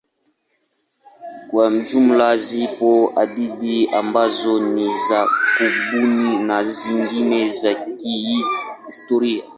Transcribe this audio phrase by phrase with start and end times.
[1.49, 5.27] Kwa jumla zipo hadithi ambazo ni za
[5.57, 9.43] kubuni na zingine za kihistoria.